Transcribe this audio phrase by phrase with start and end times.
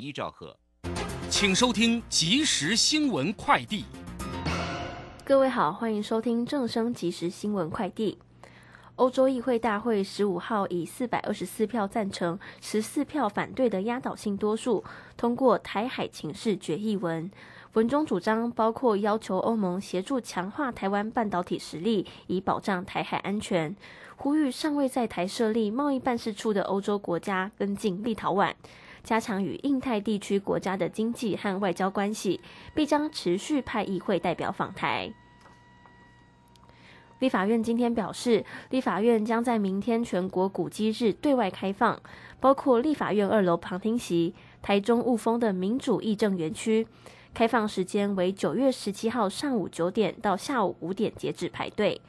[0.00, 0.56] 一兆赫，
[1.28, 3.84] 请收听即时新闻快递。
[5.24, 8.18] 各位好，欢迎收听正声即时新闻快递。
[8.96, 14.84] 欧洲议会大会十五号以四百二十四票赞成、十四票反对的压倒性多数
[15.16, 17.30] 通过台海情势决议文。
[17.74, 23.74] 文中主张包括要求欧盟协助强化台湾半导体实力，以保障台海安全；
[24.16, 28.52] 呼吁尚未在台设立贸易办事处的欧洲国家跟进立陶宛，
[29.02, 32.40] 加强与印太地区国家的经济和外交关系，
[32.74, 35.12] 并将持续派议会代表访台。
[37.18, 42.00] 立法院今天表示，立法院将在明天全国古迹日对外开放，
[42.40, 46.86] 包括立法院二楼旁听席、台中雾峰的民主议政园区。
[47.34, 52.00] 开放时间为九月十七号上午九点到下午五点截止排队。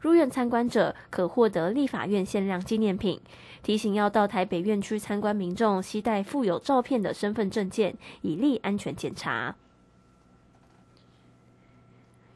[0.00, 3.20] 入院参观者可获得立法院限量纪念品。
[3.62, 9.56] 提醒要到台北院区参观民众，携带附有照片的身份证件，以利安全检查。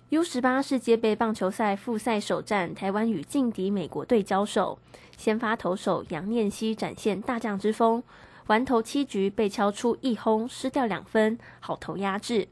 [0.08, 4.76] U 十八世界杯棒球赛复赛首战，台湾与劲敌美国队交手。
[5.16, 8.02] 先发投手杨念熙展现大将之风，
[8.48, 12.48] 完投七局被敲出一轰，失掉两分，好投压制。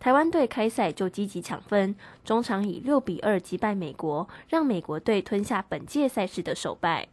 [0.00, 7.06] 台湾队开赛就积极抢分，中场以六比二击败美国，让美国队吞下本届赛事的首败。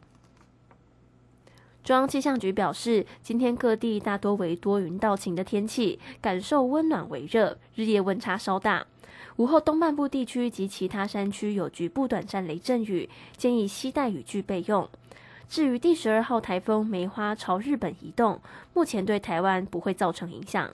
[1.83, 8.87] 中央气象局表示，今天各地大多为多云到晴的天气，感受温暖为热，日夜温差稍大。
[9.35, 14.87] 午后东半部地区及其他山区有局部短暂雷阵雨，建议携带雨具备用。
[15.49, 18.41] 至于第十二号台风梅花朝日本移动，
[18.73, 20.73] 目前对台湾不会造成影响。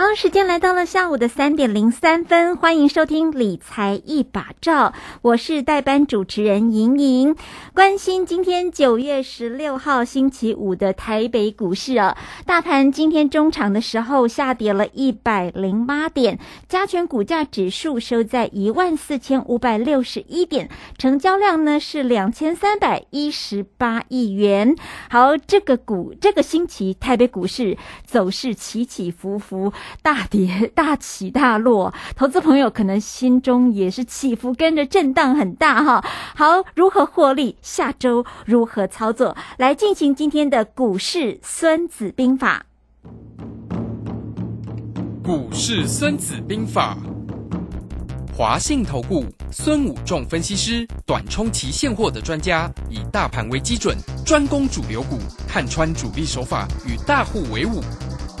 [0.00, 7.36] 好，时间来到了下午的三点零三分，欢迎收听理财一把照，我是代班主持人莹莹。
[7.74, 12.16] 关心今天九月十六号星期五的台北股市啊，
[12.46, 24.74] 大盘今天中场的时候下跌了一百零八点，加权股价指数收在一万四千五百六十一点，成交量呢是两千三百一十八亿元。
[25.10, 29.70] 好，这个股这个星期台北股市走势起起伏伏。
[30.02, 36.04] 大跌大起大落，投资朋友可能心中也是起伏，跟着震荡很大哈。
[36.34, 37.56] 好，如何获利？
[37.62, 39.36] 下周如何操作？
[39.58, 42.66] 来进行今天的股市孙子兵法。
[45.22, 46.96] 股市孙子兵法，
[48.36, 57.80] 华信投顾孙武仲分析师，短冲期现货的专家，以大盘为基准，专攻主流股，看穿主力手法，与大户为伍。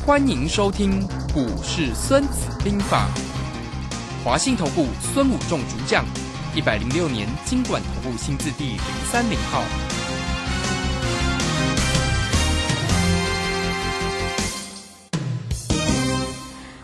[0.06, 3.06] 欢迎收听《股市孙子兵法》，
[4.24, 6.04] 华信投顾孙武仲主讲，
[6.54, 9.62] 一百零六年经管投顾新字第零三零号。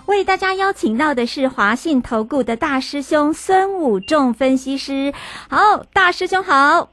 [0.07, 5.13] 为大家邀请到的是华信投顾的大师兄孙武仲分析师。
[5.49, 5.59] 好，
[5.93, 6.91] 大师兄好。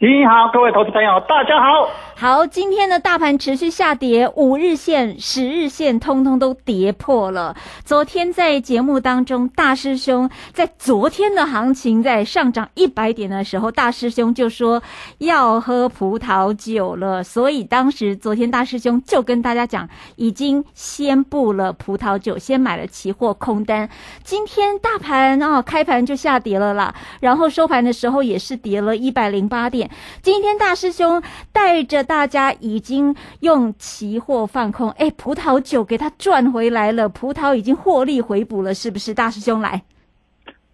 [0.00, 1.88] 你好，各位投资朋友，大家好。
[2.24, 7.54] 好，今天的大盘持续下跌，五日线、十日线通通都跌破了。
[7.84, 14.82] 昨天在节目当中，大师兄在昨天的行情在上涨一百点的时候，大师兄就说
[15.18, 19.86] 要喝葡萄酒了，所以当时昨天大师兄就跟大家讲，
[20.16, 23.90] 已经先布了葡萄酒，先买了期货空单。
[24.22, 29.90] 今天大盘哦，开盘就下跌了啦，然后收盘的时候也是跌了一百零八点。
[30.22, 31.22] 今天大师兄
[31.52, 39.12] 带着大家已经用期货放空，哎，葡萄酒给他赚回来了，葡萄已经获利回补了，是不是？
[39.14, 39.82] 大师兄来，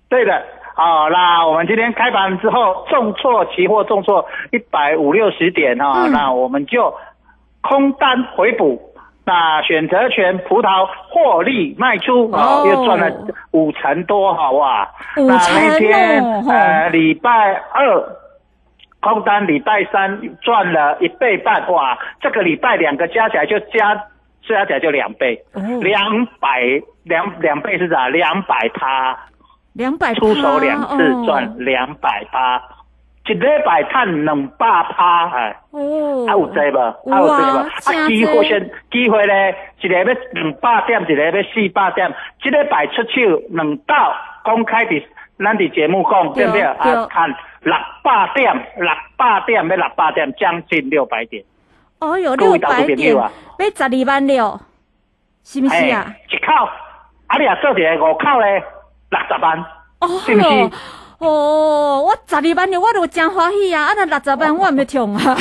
[0.09, 0.33] 对的，
[0.75, 6.95] 好，那我们今天开盘之后重挫期货重挫一百五六十点哈，那我们就
[7.61, 8.81] 空单回补，
[9.25, 13.11] 那选择权葡萄获利卖出，哦，又赚了
[13.53, 17.31] 五成多，好哇，五成天哦，呃，礼拜
[17.73, 18.20] 二。
[19.01, 21.99] 空单礼拜三赚了一倍半，哇！
[22.21, 23.95] 这个礼拜两个加起来就加
[24.47, 25.43] 加起来就两倍，
[25.81, 26.61] 两百
[27.05, 28.09] 两两倍是啥？
[28.09, 29.19] 两百趴，
[29.73, 32.61] 两百出手两次赚两百趴，
[33.27, 36.95] 一礼拜赚两百趴，哎，哦，还有这吧？
[37.11, 37.69] 还有这吧？
[37.87, 42.13] 啊，机会先机会咧，一个要两百点，一个要四百点，
[42.45, 44.15] 一礼拜出手两道
[44.45, 45.03] 公开的，
[45.39, 46.61] 咱的节目讲对不对？
[46.61, 47.35] 啊，看。
[47.63, 51.45] 六百点，六百点，要六百点，将近六百点。
[51.99, 53.31] 哦哟，六百点，要
[53.77, 54.61] 十二万六，
[55.45, 56.15] 是不是啊？
[56.31, 56.53] 一口，
[57.27, 58.63] 啊你啊做一个五口咧，
[59.11, 59.65] 六十万，
[60.25, 60.71] 是不是？
[61.21, 63.85] 哦，我十二万六，我都真欢喜啊！
[63.85, 65.21] 啊那六十万我没痛啊！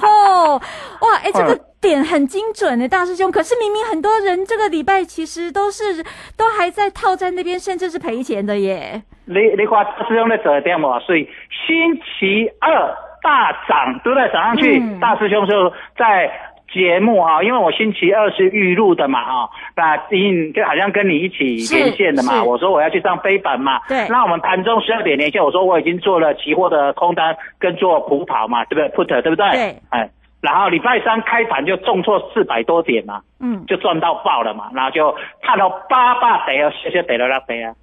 [0.00, 0.60] 哦，
[1.00, 3.32] 哇，哎，这个点很精准呢，大师兄。
[3.32, 6.04] 可是明明很多人这个礼拜其实都是
[6.36, 9.02] 都还在套在那边，甚至是赔钱的耶。
[9.24, 11.00] 你你看大师兄在做点嘛？
[11.00, 11.28] 所以
[11.66, 14.80] 星期二大涨都在涨上去。
[15.00, 16.30] 大师兄就在
[16.72, 22.44] 节目啊，因为我星期二是预录的嘛啊，那因就好像跟你一起连线的嘛。
[22.44, 23.80] 我说我要去上飞板嘛。
[23.88, 24.06] 对。
[24.08, 29.50] 那我们盘中十二点连线，我说我已经做了期货的空单跟做普跑嘛，对不对？Put 对不对？
[29.50, 29.76] 对。
[29.90, 30.10] 哎，
[30.40, 37.74] 然后礼拜三开盘就重挫四百多点嘛，嗯，就赚到爆了嘛，然后就看到八八得啊，谢谢得了那得啊。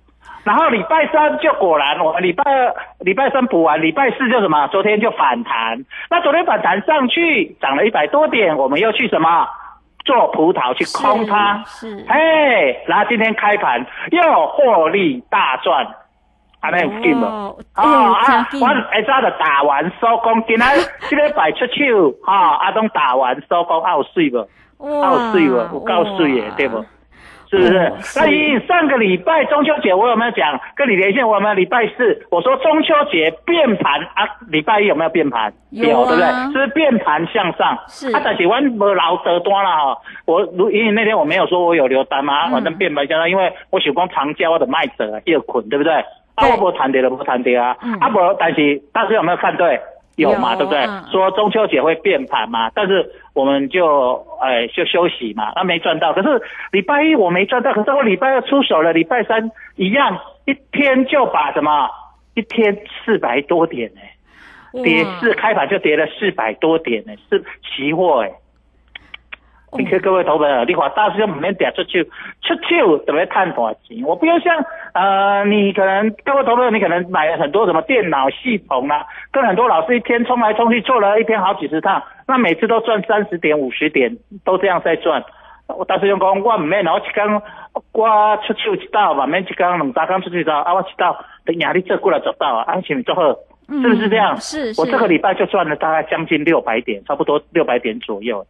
[0.46, 4.68] 然后礼拜三就果然，我礼拜二、礼拜三补完，礼拜四就什么？
[4.68, 5.84] 昨天就反弹。
[6.10, 9.48] 那昨天反弹上去，涨了一百多点，我们又去什么？
[10.06, 11.64] 做葡萄去空它。
[11.66, 12.06] 是。
[12.08, 15.84] 嘿，然后今天开盘又获利大赚，
[16.62, 17.56] 还没有进哦。
[17.74, 18.48] 啊啊！
[18.54, 18.68] 我
[19.02, 20.68] 下早就打完收工，今天
[21.10, 24.38] 今天摆出手，哈，阿东打完收工，好水不？
[24.78, 25.56] 好水不？
[25.56, 26.86] 有够水的，对不？
[27.50, 27.94] 是不是？
[28.16, 31.28] 那你上个礼拜中秋节我有没有讲跟你连线？
[31.28, 35.54] 我们礼拜四我说中秋节变盘啊，礼拜一有没有变盘？
[35.72, 36.54] 有，对不对？
[36.54, 37.78] 是变盘向上。
[37.88, 38.12] 是。
[38.16, 39.98] 啊，但是我没老得多了哈。
[40.26, 45.94] 我如因为那天我没有说我有留单嘛，反正变盘向上，因为我喜欢长交的卖者又捆，对不对？
[46.36, 47.76] 啊，我不谈跌了，不谈跌啊。
[47.82, 49.80] 嗯啊不，但是大家有没有看对？
[50.16, 50.86] 有嘛，对不对？
[51.12, 56.14] 说中秋节会变盘嘛，但是我们就哎就休息嘛，那没赚到。
[56.14, 56.42] 可是
[56.72, 61.90] 礼拜一我没赚到，可是我礼拜二出手了，礼拜三一样，一天就把什么
[62.34, 64.02] 一天四百多点呢？
[64.84, 68.32] 跌四开盘就跌了四百多点呢，是期货哎。
[69.78, 72.04] 你看各位投资者，你话大师兄唔免跌出去，
[72.42, 74.02] 出手特别赚大钱。
[74.06, 74.64] 我不要像
[74.94, 85.24] 呃，你可能各位投资者，你可能买了很多什么电脑系统啦，跟很多老师一天冲来冲去，做了一天好几十趟，那每次都赚三十点、五十点，都这样在赚。
[85.68, 87.42] 我大师兄讲，我唔免，我一天
[87.92, 93.22] 我出手一道，嘛免一天两三天出去一道，啊，我一道等压力做过来做到啊，安全做好，
[93.68, 94.38] 是不是这样？
[94.38, 94.74] 是。
[94.80, 98.46] 我这个礼拜就赚了大概将近六百点，差不多六百点左右。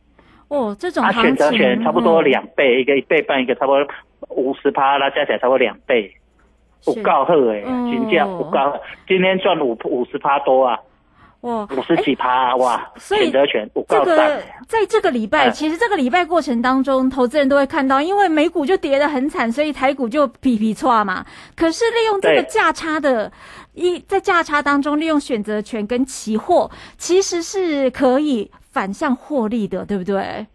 [0.48, 3.88] 哦，这种他选择权差不多两倍，一个一倍半，一个差不多
[4.30, 6.16] 五十趴，那加起来差不多两倍，
[6.84, 10.80] 不告贺哎，金价不高，今天赚五五十趴多啊，
[11.42, 21.26] 哇，五十几趴哇，选择权不高这个在这个礼拜，其实这个礼拜过程当中，投资人都会看到，因为美股就跌得很惨，所以台股就皮皮错嘛。
[21.56, 23.32] 可是利用这个价差的
[23.74, 28.52] 一在价差当中，利用选择权跟期货，其实是可以。
[28.76, 30.46] 反向获利的，对不对？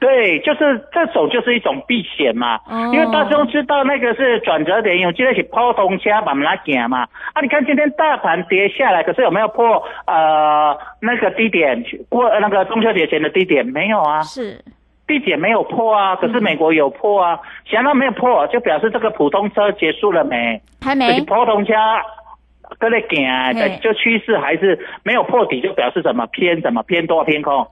[0.00, 2.56] 对，就是这种就是一种避险嘛。
[2.66, 2.90] 哦。
[2.92, 7.02] 因为大众知道那个是转折点，因为今天是普通车慢慢来行嘛。
[7.32, 13.64] 啊，你看今天大盘跌下来，可是有没有破呃那个低点过那个中秋节前的低点？
[13.64, 14.20] 没有啊。
[14.22, 14.60] 是。
[15.06, 17.38] 低点没有破啊，可是美国有破啊。
[17.66, 20.60] 想到没有破，就表示这个普通车结束了没？
[20.80, 21.20] 还没。
[21.20, 21.72] 普通车
[22.78, 27.66] 跟那行啊，就趋势还是没有破底，就表示什么偏什么偏多偏空。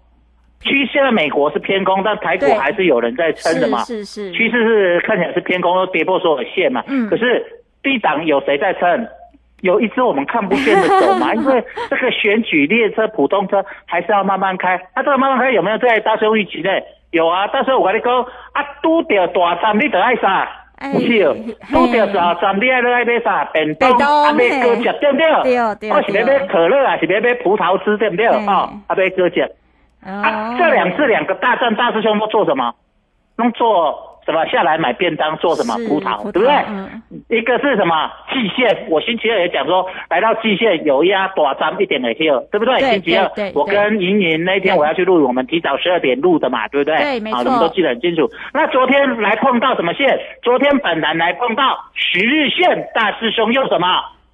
[0.61, 3.79] 趋现在美国是偏空，但台股还是有人在撑的嘛。
[3.85, 6.83] 是是是，趋势是看起来是偏空，都跌破所有线嘛。
[6.89, 7.45] 嗯可是
[7.83, 9.07] 低档有谁在撑？
[9.61, 14.81] 有一只我们看不见的手嘛， 因为这个选举列车、普通车还是要慢慢开。
[14.95, 16.83] 它、这个慢慢开有没有在大收预期内？
[17.11, 20.49] 有啊，到时候我跟你讲，啊，拄到大站你得爱啥？
[20.79, 21.35] 哎不是哦，
[21.71, 23.45] 拄着大站你爱爱买啥？
[23.53, 25.43] 便当便当啊，买嘿果汁对不对？
[25.43, 28.27] 对对我是要对买可乐还，是要买葡萄汁对不对？
[28.27, 29.43] 哦，啊，买果汁。
[30.05, 32.73] 啊，这两次两个大战大师兄都做什么？
[33.37, 34.45] 弄做什么？
[34.47, 35.75] 下来买便当做什么？
[35.79, 36.55] 是葡萄，对不对？
[36.69, 38.11] 嗯一个是什么？
[38.31, 42.79] 季线，我星期二也讲说，来到季线有压短张一点的 hill，对不对？
[42.81, 46.97] 星期二我跟莹莹那天我要去录，我们提早十二点录的嘛，对不对？
[46.97, 48.29] 好，对没错你们都记得很清楚。
[48.53, 50.19] 那昨天来碰到什么线？
[50.43, 53.87] 昨天本来来碰到十日线，大师兄又什么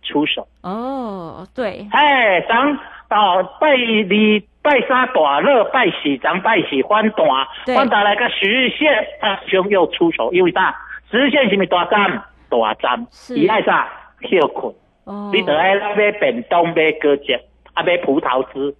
[0.02, 0.46] 出手？
[0.62, 2.78] 哦，对，哎，咱
[3.10, 7.26] 哦拜二拜三大热，拜四咱拜四反弹，
[7.66, 10.74] 对反弹来个十日线，大师兄又出手，因为啥？
[11.10, 12.24] 十日线是咪大站？
[12.48, 13.88] 大站，是伊爱啥？
[14.22, 14.72] 休困，
[15.04, 17.38] 哦，你得爱买便当，买果汁，
[17.74, 18.74] 啊买葡萄汁。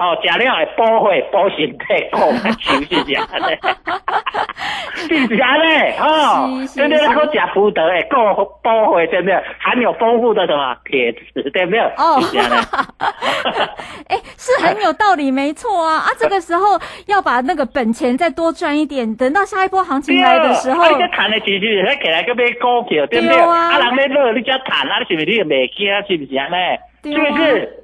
[0.00, 2.16] 好，食了会补血、补身体，讲
[2.58, 3.58] 是不是这样嘞？
[4.96, 5.92] 是不是安尼？
[6.00, 6.98] 哦是，是对不对？
[7.00, 8.16] 是那个食葡萄会够
[8.62, 9.34] 补血，对不对？
[9.58, 11.80] 含有丰富的什么铁质，对不对？
[11.98, 12.16] 哦。
[14.08, 16.08] 哎，是很有道理，没错啊啊！
[16.18, 23.36] 这个时候要把那个本钱再多赚一点，等到下一波行情来的时候啊，，你这谈的其实是起来个买股票，对不对？
[23.38, 25.86] 啊啊，人咧乐，你才谈啊，你是不是你就袂惊？
[26.08, 26.54] 是不是安尼？
[27.02, 27.76] 对啊是不是？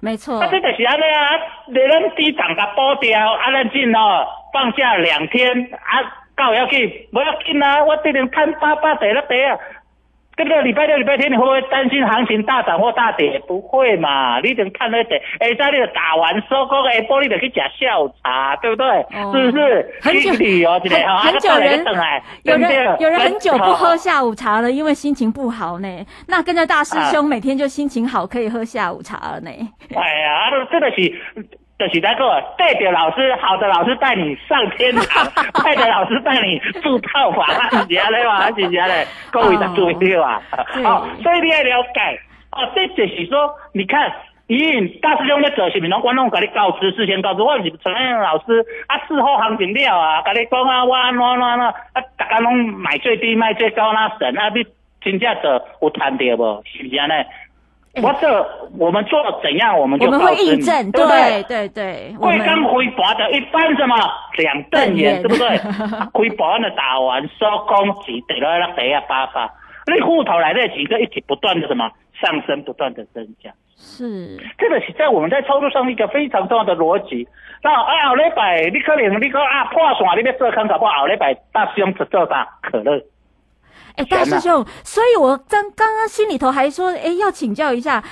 [0.00, 1.30] 没错啊，，这就是安尼啊，
[1.68, 6.02] 你咱低档甲补掉，啊，咱进哦，放假两天啊，
[6.36, 9.58] 到要紧，不要紧啊，我这边看爸爸得了得啊。
[10.38, 13.42] 这个礼拜六、礼拜天，你会不会担心行情大涨或大跌？
[13.48, 18.88] 不会嘛，你等看那点，哎，在你打完收工，哎，玻璃就去吃下午茶，对不对？
[19.14, 19.98] 哦是不是？
[20.00, 25.88] 很久旅游很久人等来，有对不对人有人很久不喝哦下午茶了，因为心情不好呢。
[26.28, 29.50] 那跟着大师啊兄每天就心情好，可以喝下午茶了呢。
[29.94, 31.12] 哎呀，这个是，
[31.78, 35.24] 就是那个带着老师，好的老师带你上天堂，
[35.62, 38.46] 坏的老师带你住套房，是这样的嘛？
[38.48, 40.42] 是这样的，各位的注意啊！
[40.74, 42.20] 对好，所以你要了解
[42.52, 44.12] 哦，这就是说，你看。
[44.48, 51.74] 咦，大师兄在做是咪拢我拢甲你告知，事先告知，我是陈彦老师啊，事后行情了啊，甲你讲啊，我安怎安怎安怎啊，
[52.16, 54.64] 大家拢买最低卖最高那神啊，你
[55.02, 56.62] 真正做有谈到无？
[56.64, 57.12] 是不是安尼？
[58.02, 58.46] 我这
[58.78, 61.42] 我们做怎样，我们我们会就告知你印证，对不对？
[61.44, 63.96] 对对，我们贵刚回拔的一般什么
[64.36, 65.58] 两瞪眼，对不对？
[66.12, 69.50] 回拔的打完收工钱得了那得啊八八，
[69.86, 71.90] 那户头来的几个一起不断的什么
[72.20, 73.50] 上升，不断的增加。
[73.80, 77.28] 是这个是在我们在操作上一个非常重要的逻辑。
[77.62, 83.00] 那啊，后礼拜你可能你讲啊破线，你要做空，搞不好后礼拜大师兄只做啥可乐。
[83.98, 88.02] 哎，大师兄，所以我刚刚刚心里头还说，哎，要请教一下，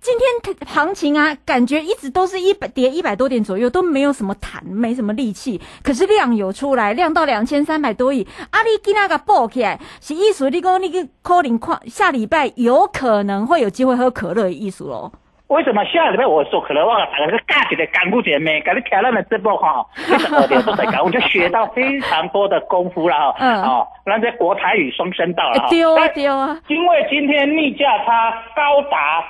[0.00, 5.60] 今天行情啊，感觉一直都是一百跌一百多点左右，都没有什么弹，没什么力气。
[5.82, 15.12] 可是量有出来，量到两千三百多亿，阿里给那个爆起来，是意思你讲那个可能看下礼拜有可能会有机会喝可乐的意思喽？
[15.48, 16.84] 为什么下礼拜我说可乐？
[16.84, 23.36] 我打个大一个干部姐妹，给你听咱的直播哈，你十二点都在讲，我就学到非常多的功夫了哈。
[23.38, 26.58] 嗯哦，那这国台语双声道了丢啊丢啊！
[26.66, 29.24] 因为今天逆价差高达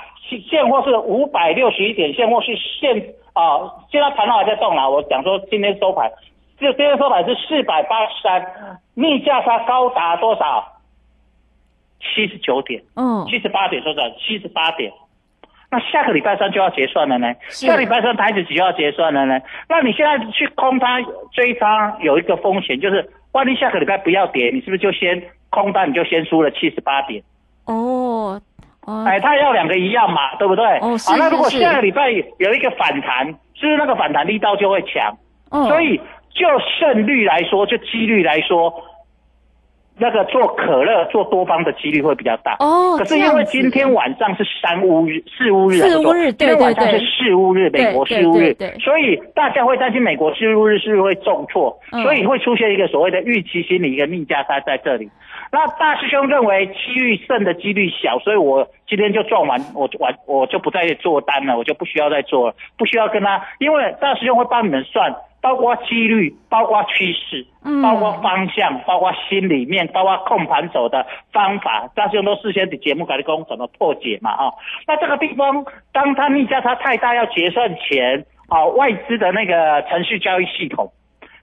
[0.48, 2.96] 现货是五百六十一点，现货是现
[3.34, 4.88] 啊，现在盘后还在动了。
[4.88, 6.10] 我讲说今天收盘，
[6.58, 10.64] 这今天收盘是四百八十三，逆价差高达多少？
[12.00, 14.90] 七十九点，嗯，七十八点，说实在，七十八点。
[15.70, 19.40] 那下个礼拜三就要结算了呢，是下礼拜三台子就要结算了呢。
[19.68, 21.00] 那你现在去空它
[21.32, 27.22] 追它有一个风险，就是万一下个礼拜不要跌，你是不是就先空单，你就先输了七十八点？
[27.64, 28.40] 哦
[28.86, 30.64] 哦，哎，它要两个一样嘛，对不对？
[30.78, 35.16] 哦是好，那如果下个礼拜有一个反弹，是不是那个反弹力道就会强？
[35.50, 36.00] 哦所以
[36.34, 36.46] 就
[36.78, 38.72] 胜率来说，就几率来说，
[39.98, 42.56] 那个做可乐做多方的几率会比较大。
[42.60, 46.98] 哦可是因为今天晚上是三乌日、四乌日啊，四乌日不错今天晚上对对。
[46.98, 52.02] 对是四乌日，美国四乌日对对对，所以大家会担心美国四乌日是不是会重挫，嗯。
[52.02, 55.10] 所以会出现一个所谓的预期心理一个逆价差在这里。
[55.52, 74.54] 那大师兄认为几率胜的几率小，所以我今天就赚完，我就完我就不再做单了，我就不需要再做了，不需要跟他，因为大师兄会帮你们算，包括几率，包括趋势，嗯包括方向，包括心里面，包括控盘手的方法，大师兄都事先的节目跟你讲怎么破解嘛，哦，
[74.86, 80.92] 那这个地方当他逆价差太大要结算前，哦，外资的那个程序交易系统。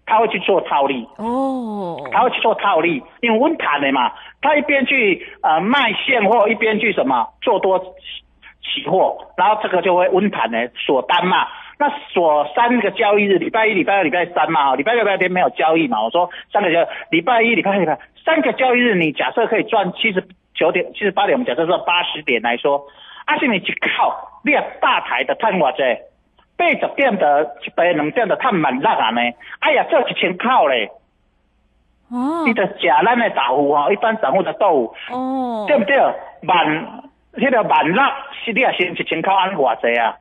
[0.05, 11.47] 他会去做套利，哦，他会去做套利，因为温谈的嘛，他一边去呃卖现货，一边去什么做多期货，然后这个就会温谈的锁单嘛。
[11.83, 16.01] 那锁三个交易日，礼拜一、礼拜二、礼拜三嘛，礼拜六、礼拜天没有交易嘛。
[16.01, 22.85] 我说三个交，礼拜一、礼拜二、礼拜三个交易日，你假设可以赚七十九点、七十八点，我们假设说八十点来说，
[23.25, 25.83] 而且你去靠你也大台的探偌济，
[26.55, 29.19] 八十点的一百两点的探万六啊呢，
[29.59, 30.89] 哎呀，做一千口咧。
[32.09, 35.97] 哦你，得食咱的豆腐吼，一般散户的豆腐，哦，对不对？
[36.47, 37.01] 万，
[37.33, 38.01] 迄、个万六，
[38.45, 40.15] 是你也先一千口安偌济啊？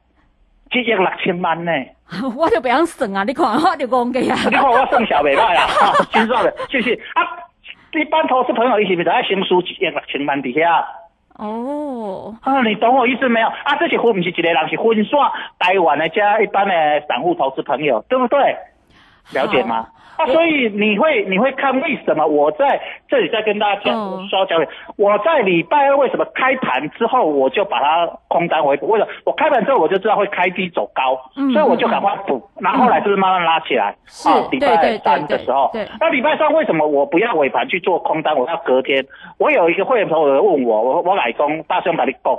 [0.72, 1.72] 一亿六千万呢？
[2.36, 3.24] 我就不想算啊！
[3.24, 4.36] 你看， 我就讲嘅啊。
[4.44, 6.94] 你看我算小袂歹啊， 哈真算的，是不是？
[7.14, 7.22] 啊，
[7.94, 10.84] 一般投资朋友伊是不是爱先输一亿六千万伫遐？
[11.36, 13.46] 哦，啊，你懂我意思没有？
[13.48, 15.18] 啊，这是分不是一个人，是分散
[15.58, 16.74] 台湾的加一般的
[17.08, 18.38] 散户投资朋友，对不对？
[19.32, 19.86] 了解吗？
[20.22, 24.58] 啊，所以你会你会看为什么我在这里再跟大家讲嗯说讲，
[24.96, 28.88] 我在礼拜二为什么开盘之后我就把它空单回补？
[28.88, 29.10] 为什么？
[29.24, 33.94] 我开盘之后我就知道会开低走高，嗯所以我就赶快补，然后后来就是慢慢拉起来。
[34.06, 38.36] 是啊，礼拜三的时候那礼拜三为什么我不要尾盘去做空单？
[38.36, 39.04] 我要隔天。
[39.38, 42.38] 我有一个会员朋友问我，我我来讲，大声把你讲。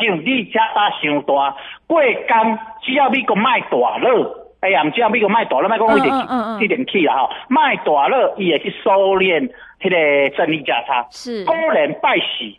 [0.00, 1.54] 因为你加大伤大，
[1.86, 6.14] 过工只要你个卖大了，哎呀，唔只要美国卖大了，卖讲一点
[6.60, 9.50] 一点起啦吼，卖大了伊会去收敛
[9.80, 11.44] 迄个正利价差，是。
[11.44, 12.56] 当然拜四。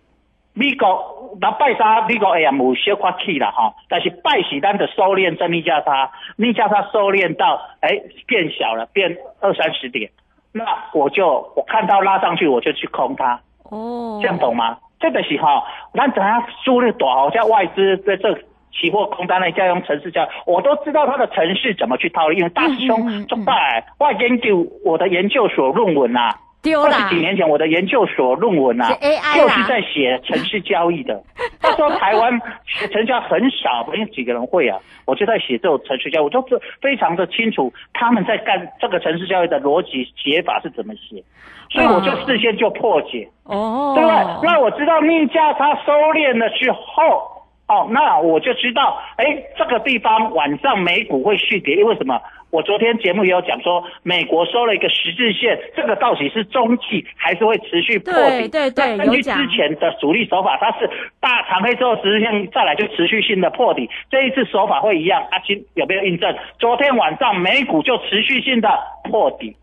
[0.55, 10.11] 美国那拜三美国哎呀有小块起啦吼，但是拜四咱的收敛正利价差，逆价差收敛到哎变小了，变二三十点，
[10.51, 14.77] 那我就我看到拉上去我就去空它，哦，这样懂吗？
[14.99, 15.63] 这个是哈，
[15.95, 18.37] 咱怎样输入大好像外资在这
[18.73, 22.37] 期货空单呢，再用程式交易，我都知道它的程式怎么去套利。
[22.37, 26.31] 因为大师嗯嗯兄嗯做拜，我研究我的研究所论文呐、
[26.63, 31.21] 二十几年前我的研究所论文呐、是 AI 啦就是在写城市交易的。
[31.61, 34.79] 那时候台湾学程序交易很少，没有几个人会啊。
[35.05, 41.23] 我就在写这种城市交易，我就是非常的清楚他们在干这个城市交易的逻辑写法是怎么写，
[41.69, 43.29] 所以我就事先就破解。
[43.43, 44.49] 哦，对不对？
[44.49, 47.32] 那我知道逆价差收敛了之后，
[47.73, 49.25] 哦，那我就知道，哎，
[49.57, 52.21] 这个地方晚上美股会续跌，因为什么？
[52.51, 58.47] 我昨天节目也有讲说，美国收了一个十字线，这个到底是中期还是会持续破底？
[58.47, 60.87] 对对对那根据之前的主力手法，它是
[61.19, 65.25] 大长黑之后十字线再来就持续性的破底，这一次手法会一样。
[65.31, 66.31] 阿、金有没有印证？
[66.59, 68.69] 昨天晚上美股就持续性的
[69.09, 69.55] 破底。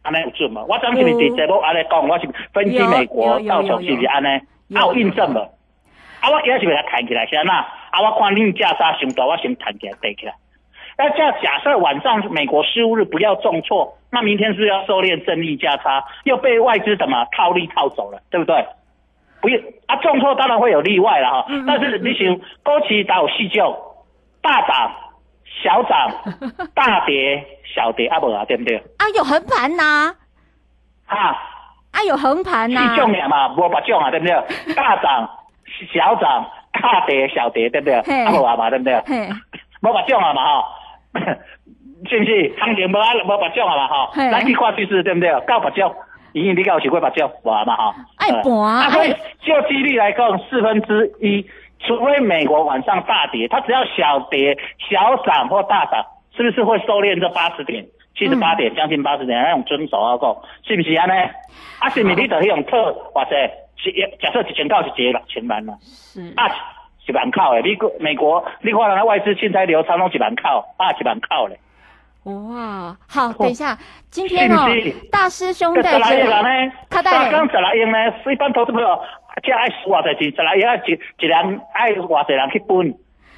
[0.00, 0.64] 安尼有准吗？
[0.66, 4.40] 我当时你伫节目安尼讲，我是分析美国到手是不是安尼？
[4.68, 5.57] 有印证无？
[6.20, 7.54] 啊，我今日是为它弹起来，是安那？
[7.90, 10.34] 啊，我看你价差上大，我先弹起来，对起来。
[10.96, 18.66] 那这样假设晚上美国失误日不要重挫，那明天是不是要收敛正利价差，又被外资怎么套利套走了，对不对？
[19.40, 23.76] 不要啊，重挫当然会有例外了哈，嗯但是你想高期打有细就
[24.42, 24.90] 大涨、
[25.62, 26.10] 小涨、
[26.74, 28.76] 大跌、小跌啊，无啊，对不对？
[28.98, 30.12] 啊有横盘呐，
[31.06, 31.16] 啊，
[31.92, 34.34] 啊有横盘呐四，种呀嘛，无八种啊，对不对？
[34.74, 35.30] 大涨、
[35.92, 38.00] 小涨、大跌、小跌，对不对？
[38.02, 39.00] 嘿啊无啊嘛，对不对？
[39.06, 39.28] 嘿，
[39.82, 40.64] 无八种啊嘛吼，
[42.08, 42.54] 是不是？
[42.60, 45.30] 行情无啊无八种啊嘛吼，嘿咱去看趋势对不对？
[45.46, 45.94] 到八种，
[46.32, 47.94] 已经你有是过八种，无啊嘛吼。
[48.18, 48.42] 爱盘
[48.90, 51.44] 所以就几率来讲，四分之一，
[51.80, 54.56] 除非美国晚上大跌，它只要小跌、
[54.90, 56.04] 小涨或大涨，
[56.36, 57.84] 是不是会收敛这八十点？
[58.16, 60.36] 七十八点，将近八十点，那种遵守啊讲，
[60.66, 61.12] 是不是安尼？
[61.78, 63.30] 啊，是不是你得迄种特或者
[63.78, 66.20] 是假设一千口是一个六千万啦，是。
[66.36, 66.50] 啊，
[67.06, 71.58] 一万口诶，美国美国你看人家外资现在流差拢一万口，啊一万口咧，
[72.24, 73.78] 哇，好，等一下，
[74.10, 79.00] 今天哦是是，大师兄这在十来呢，较等下三讲十来亿呢，一般投资朋友
[79.42, 80.92] 这爱输偌济钱，十来亿啊一
[81.24, 82.94] 一人爱偌济人去分，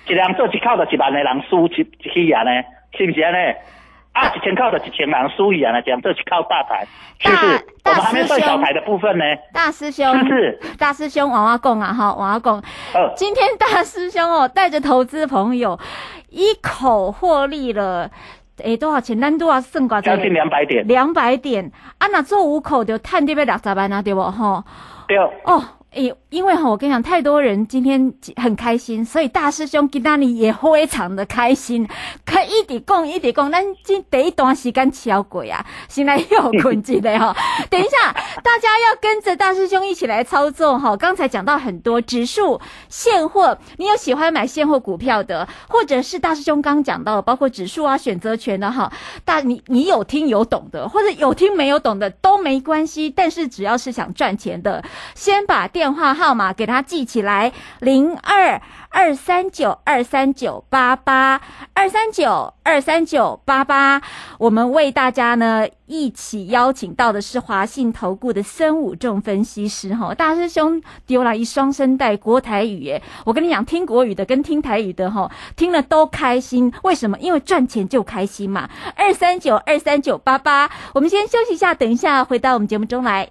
[0.08, 2.50] 一人做一口就一万个人输一一起啊呢，
[2.96, 3.54] 是不是安尼？
[4.12, 6.86] 啊，一千口就一千人输一啊呢，这是靠大台，
[7.18, 7.58] 是不是？
[7.82, 10.60] 大我们还没小台的部分呢，大师兄是不是？
[10.78, 12.62] 大师兄往下讲啊，哈，往下讲。
[12.94, 15.78] 呃，今天大师兄哦，带着投资朋友
[16.28, 18.10] 一口获利了
[18.58, 19.18] 诶多少钱？
[19.20, 22.06] 咱都要算过将近两百点，两百点啊！
[22.08, 24.64] 那做五口就探这边六十万啊，对不吼？
[25.06, 25.62] 对哦。
[25.92, 31.86] 诶，因为哈，我跟你讲，太多人今天很开心，所以大师兄今天也非常的开心，
[32.24, 37.36] 可一直讲一直讲，咱今第一段时间超过啊，现在又困境的哈。
[37.68, 38.12] 等一下，
[38.42, 40.96] 大家要跟着大师兄一起来操作哈。
[40.96, 48.92] 刚才讲到很多指数、现货，你有喜欢买现货股票的，或者是大师兄刚讲到，包括指数啊、选择权的哈。
[49.24, 54.84] 大你你有听有懂的，或者有听没有懂的都没关系，但是只要是想赚钱的，
[55.16, 55.80] 先把电。
[55.80, 61.40] 电话号码给他记起来：零二二三九二三九八八
[61.72, 64.02] 二三九二三九八八。
[64.36, 73.02] 我们为大家呢一起邀请到的是华信投顾的孙武仲分析师哈，大师兄丢了一双声带国台语耶！
[73.24, 76.70] 我跟你讲，听国语的跟听台语的哈，听了都开心。
[76.82, 77.16] 为什么？
[77.18, 78.68] 因为赚钱就开心嘛。
[78.94, 83.30] 二三九二三九八八，我们先休息一下，等一下回到我们节目中来。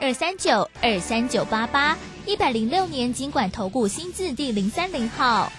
[0.00, 5.50] 二三九二三九八八，一百零六年尽管投顾新字第零三零号。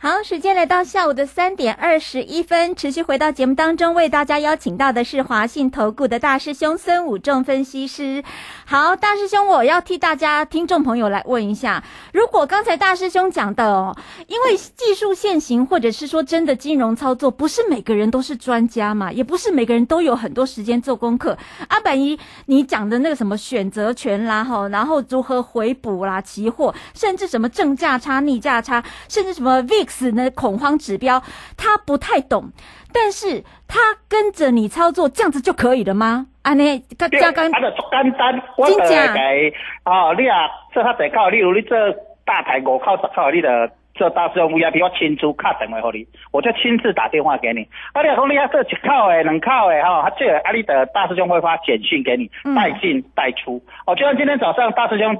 [0.00, 8.24] 好，时间来到下午的三点二十一分，持续回到节目当中，为大家邀请到的是华信投顾的大师兄孙武仲分析师。
[8.70, 21.34] 好，大师兄，我要替大家听众朋友来问一下，如果刚才大师兄讲的哦，因为技术现行，或者是说真的金融操作，不是每个人都是专家嘛，也不是每个人都有很多时间做功课。
[21.68, 29.88] 阿板一，你讲的那个什么选择权啦，哈，然后如何回补啦，期货，甚至什么正价差、逆价差，甚至什么 VIX。
[29.88, 30.30] 死呢？
[30.32, 31.22] 恐慌指标，
[31.56, 32.52] 他不太懂，
[32.92, 36.26] 但是他跟着你操作，这样子就可以了吗？
[36.42, 39.52] 安尼，他加刚，他就简单，我就来
[39.84, 41.76] 哦，你啊，做他第口，例如你做
[42.24, 43.70] 大台五靠十靠，你的。
[43.98, 47.62] 这大师兄 VIP 我亲自卡电话给你，我就亲自打电话给你。
[47.92, 53.60] 啊，你讲你要做一靠诶，两靠诶，哈，他这阿里的大师兄会发简讯给你，带进带出。
[53.86, 55.16] 哦，就像今天早上大师兄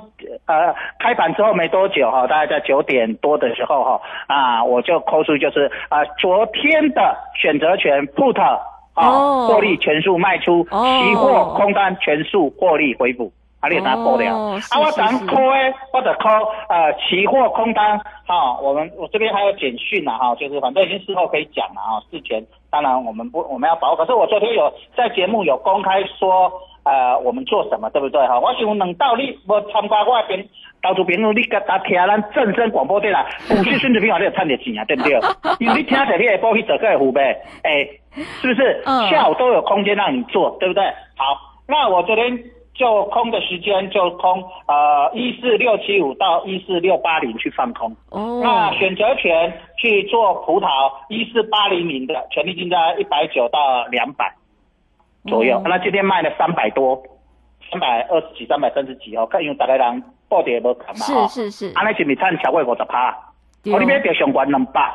[0.46, 8.40] 呃开盘之后没多久哈，大概在九点多的时候哈，啊，我就扣出就是啊昨天的选择权 put
[8.94, 9.10] 啊
[9.48, 13.32] 获利全数卖出，期货空单全数获利回补。
[13.60, 14.24] 啊，你拿报了，
[14.70, 16.28] 啊，我咱扣诶，或者扣
[16.68, 22.40] 呃期货空单，哈，我们我这边还有简讯呐，哈，就是反正已经事后可以讲了啊，事前
[22.70, 26.52] 当然我们不我们要保，可是我昨天有在节目有公开说，
[26.84, 28.38] 呃，我们做什么，对不对哈？
[28.38, 30.48] 我想能到你我参加我边
[30.80, 35.18] 到处评论，你甲他听咱正声广播电台，股市孙子兵法你有赚点钱啊，对不对？
[35.58, 37.84] 因为你听着你会报去做个湖呗，哎，
[38.40, 38.84] 是不是？
[39.10, 40.84] 下午都有空间让你做，对不对？
[41.16, 42.38] 好，那我昨天。
[42.78, 47.90] 就空的时间就空，呃，一四六七五到一四六八零去放空。
[48.10, 48.40] 哦。
[48.40, 50.66] 那选择权去做葡萄，
[51.08, 54.32] 一四八零零的，权利金在一百九到两百
[55.26, 55.60] 左右。
[55.64, 57.02] 那今天卖了三百多，
[57.68, 59.26] 三百二十几、三百三十几哦。
[59.26, 61.04] 看因为大家人报的也无看嘛。
[61.04, 61.72] 是是是。
[61.74, 63.12] 安尼是咪赚超过五十趴？
[63.72, 64.88] 我你边就上关两百。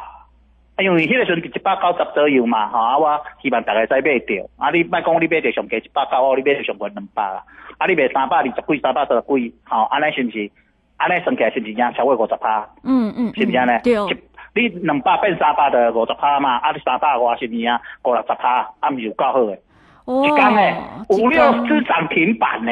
[0.79, 7.43] 因为迄个时阵一百九十左右嘛，吼，啊，我希望大家使买着，啊，你莫讲你买着上价一百九，哦，你买着上关两百啦，
[7.77, 10.51] 啊，你卖三百二十几、三百三十几，吼，安尼是毋是？
[10.97, 12.65] 安尼算起来是毋是赢超过五十趴？
[12.83, 13.81] 嗯嗯，是毋是安尼？
[13.83, 14.17] 对。
[14.55, 17.81] 你两百变三百的五十趴嘛，啊，你三百话是毋是啊？
[18.03, 19.59] 五六十趴，啊，毋是有够好诶。
[20.05, 20.25] 哦。
[20.25, 20.75] 一天诶，
[21.09, 22.71] 五六只涨停板呢。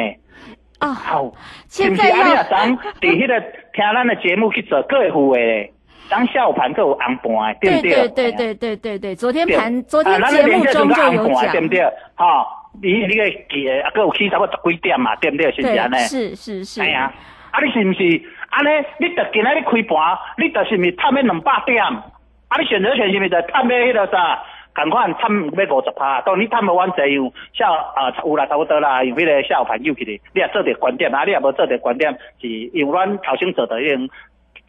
[0.80, 0.94] 啊。
[0.94, 1.32] 好。
[1.70, 2.28] 是毋是啊？
[2.28, 3.42] 你啊，当伫迄个
[3.74, 5.72] 听咱的节目去做客户诶。
[6.12, 7.92] 当下午盘都有红盘，对不对？
[7.92, 11.80] 对对对对对对昨天盘，昨天节目中就有讲，对不对？
[12.16, 12.46] 哈，
[12.84, 15.50] 你你个记啊，个有起差不多十几点嘛，对不对？
[15.54, 15.96] 是不是安尼？
[16.00, 16.82] 是是是。
[16.82, 17.10] 哎呀，
[17.52, 18.86] 啊，你是不是安尼？
[19.00, 21.82] 你特今仔日开盘，你就是咪探咩两百点？
[21.82, 24.44] 啊，你选择权是咪在探咩迄个啥？
[24.74, 32.10] 赶快探要五十趴，当你探无完这样，下啊有啦差不多啦，用迄个下午盘又起嚟，你也做点观点啊，你也无做点观点，
[32.42, 34.10] 是用咱头先做的迄种。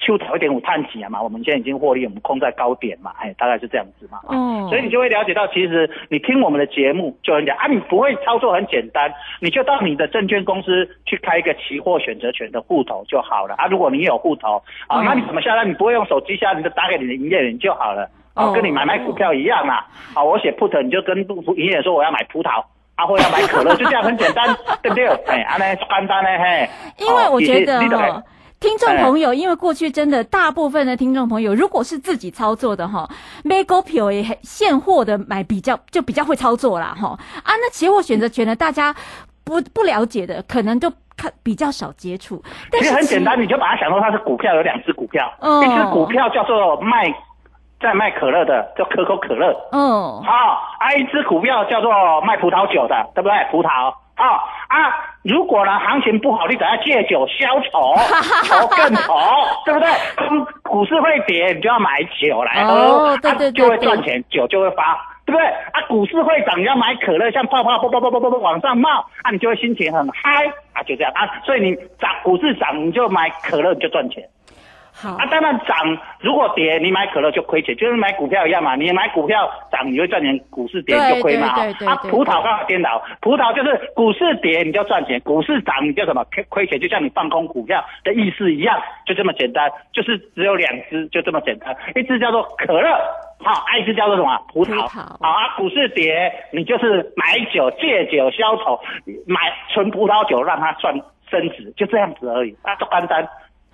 [0.05, 4.19] 秋早一点五探几啊嘛，我们现在已经获利，我们空在高点嘛，哎，大概是这样子嘛。
[4.27, 13.67] 哦，所以你就会了解到，其实你听我们的节目就很讲啊，你不会操作很简单，你就到你的证券公司去开一个期货选择权的户头就好了啊。
[13.69, 15.69] 如果你有户头啊，那你怎么下单？
[15.69, 18.11] 你不会用手机下，你就打给你的营业员就好了。
[18.35, 19.85] 啊，跟你买卖股票一样嘛。
[20.15, 22.65] 啊，我写 put，你就跟营业员说我要买葡萄，
[22.97, 24.49] 啊，或要买可乐，就这样很简单，
[24.83, 25.07] 对不对？
[25.27, 26.69] 哎，安尼简单呢，嘿。
[26.99, 28.23] 因为我觉得哦。
[28.63, 33.09] 听众朋友，因为过去真的大部分的听众朋友，如果是自己操作的哈，
[33.45, 37.09] 买股票也很现货的买比较就比较会操作啦哈
[37.43, 38.95] 啊，那期货选择权呢，大家
[39.45, 42.41] 不不了解的，可能就看比较少接触。
[42.71, 47.13] 但其是实很简单，你就把它想成它是股票，有两只股票，哦一只股票叫做卖
[47.81, 49.51] 在卖可乐的，叫可口可乐。
[49.73, 50.33] 哦，好、
[50.79, 53.37] 啊，一只股票叫做卖葡萄酒的，对不对？
[53.51, 53.93] 葡萄。
[54.15, 54.25] 好、
[54.69, 57.95] 啊，如果呢行情不好，你等下借酒消愁，
[58.45, 59.15] 愁 更愁，
[59.65, 59.89] 对不对？
[60.17, 65.47] 当股市会跌，你就要买酒来喝，它哦对对对就会赚钱，酒就会发，对不对？
[65.47, 68.89] 啊，股市会涨，你要买可乐，像泡泡啵啵啵啵啵啵往上冒，
[69.23, 74.23] 啊，你就会心情很嗨，啊，就这样啊，所以你涨股市涨，你就买可乐，你就赚钱。
[74.95, 78.77] 好啊，当然涨，如果跌，你买可乐就亏钱，就是买股票一样嘛。
[78.77, 81.49] 你买股票涨，你会赚钱；股市跌你就亏嘛。
[81.49, 91.75] 啊，对对对对葡萄刚好颠倒，葡萄就是股市跌你就赚钱，股市涨你就什么亏亏钱，就像你放空股票的意思一样，就这么简单，就是只有两只，就这么简单。
[91.97, 92.91] 一只叫做可乐，
[93.39, 94.87] 好、啊，一只叫做什么葡萄。
[94.87, 98.79] 好啊，股市跌，你就是买酒借酒消愁，
[99.27, 99.41] 买
[99.73, 100.95] 纯葡萄酒让它赚
[101.31, 103.27] 升值，就这样子而已，啊，就简单。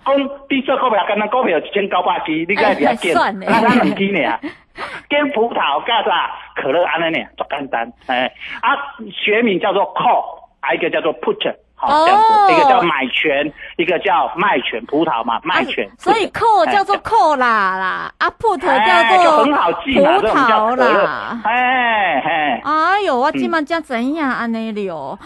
[0.05, 0.17] 讲
[0.49, 4.39] 你做股票，敢若股票一千九百支，你该比较见，算了那咱两支呢？
[5.09, 7.91] 跟葡萄加啥可乐安尼呢，足简单。
[8.07, 8.31] 哎，
[8.61, 8.77] 啊，
[9.11, 15.87] 学名叫做 call，还，一个叫做 put，好、这样子，哦一个叫买权，一个叫卖权，葡萄嘛，卖权。
[15.87, 21.41] 啊所以哎叫做扣啦啦，啊 put 哎叫做就很好记嘛，叫萄可乐啦。。
[21.43, 22.61] 哎哎。
[22.63, 25.17] 哎呦，我今晚叫怎样安尼了？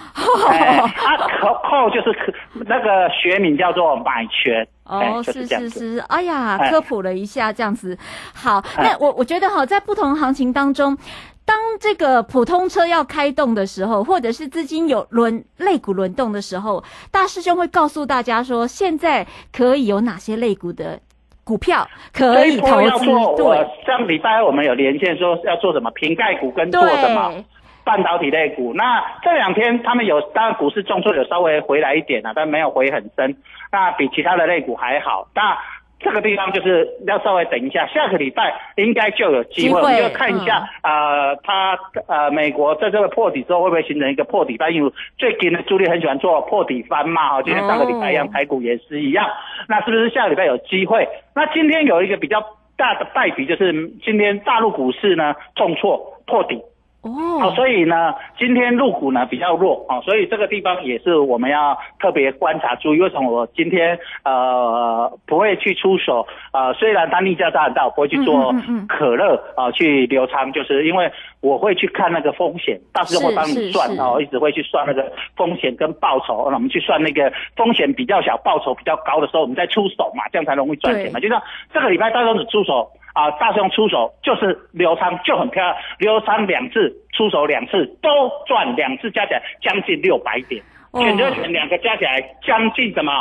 [0.50, 2.32] 哎，啊，扣扣就是可
[2.66, 5.48] 那个学名叫做买权，哎哦，就是。
[5.48, 7.98] 是是，哎呀，哎科普了一下，这样子。
[8.34, 10.98] 好，那我我觉得哈，在不同行情当中，
[11.46, 21.00] 当这个普通车要开动的时候，或者是资金有轮类股轮动的时候，大师兄会告诉大家说，现在可以有哪些类股的
[21.44, 23.06] 股票可以投资？
[23.36, 27.44] 对上礼拜我们有连线说要做什么瓶盖股跟做什么，
[27.84, 28.74] 半导体类股。
[28.74, 33.36] 那这两天他们有，当然股市重挫有稍微回来一点啊，但没有回很深，
[33.72, 35.28] 那比其他的类股还好。
[35.36, 35.58] 那
[36.04, 44.74] 这个地方就是要稍微等一下，下个礼拜应该就有机会，我们就看一下，呃，它呃美国在这个破底之后会不会形成一个破底翻？
[44.74, 49.26] 因为最近的朱莉很喜欢做破底翻嘛，哈，今天上个礼拜一样，哦台股也是一样。
[49.68, 51.08] 那是不是下个礼拜有机会？
[51.34, 52.44] 那今天有一个比较
[52.76, 53.72] 大的败笔，就是
[54.04, 56.62] 今天大陆股市呢重挫破底。
[57.04, 57.12] 哦，
[57.42, 63.02] 哦，所以呢，今天入股呢比较弱哦，所以这个地方也是我们要特别观察注意。
[63.02, 66.26] 为什么我今天呃不会去出手？
[66.54, 71.12] 呃，虽然它逆价大，我不会去做嗯嗯嗯嗯可乐啊、呃去流仓，就是因为
[71.42, 76.48] 我会去看那个风险，到时候会帮你算是哦，一直会去算那个风险跟报酬。
[76.50, 81.20] 那我们去算那个风险比较小、报酬比较高的时候，我们再出手嘛，这样才容易赚钱嘛。
[81.20, 81.42] 就像
[81.74, 82.90] 这个礼拜大师兄只出手。
[83.14, 88.10] 啊，大熊出手就是刘仓就很漂亮，刘仓两次，出手两次都
[88.46, 93.12] 赚，两次加起来将近六百点，哦选择权两个加起来将近什么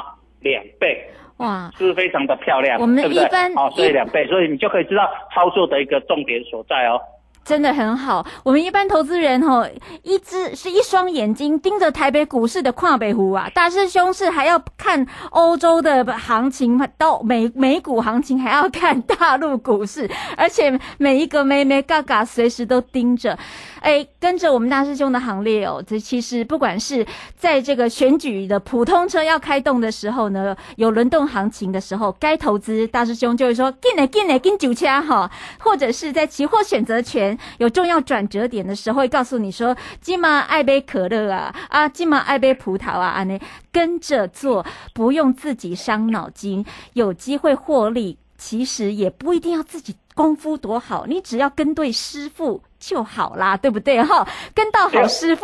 [0.40, 1.05] 两倍，
[1.37, 2.81] 哇，是不是非常的漂亮？
[2.81, 3.28] 我们对不对
[3.70, 6.98] 所以一两倍，所以你就可以知道操作的一个重点所在哦。
[7.44, 8.26] 真的很好。
[8.42, 9.66] 我们一般投资人哈，
[10.02, 23.38] 一只是一双眼睛盯着台北股市的跨北湖啊，大师兄是还要看欧洲的行情，到美美股行情，还要看大陆股市，而且每一个妹妹嘎嘎随时都盯着。
[23.81, 27.05] 哎，跟着我们大师兄的行列哦，这其实不管是
[27.37, 35.28] 在这个选举的普通车要开动的时候呢，有轮动行情的时候，该投资大师兄就会说进来进来进九掐哈，
[35.59, 43.40] 或者是在期货选择权有重要转折点的时候，会告诉你说今嘛爱杯可乐啊啊，今嘛爱杯葡萄啊，安内
[43.71, 46.64] 跟着做，不用自己伤脑筋，
[46.95, 48.18] 有机会获利。
[48.38, 54.27] 其实也不一定要自己功夫多好，你只要跟对师傅就好啦，对不对哈？
[54.53, 55.40] 跟到好师傅。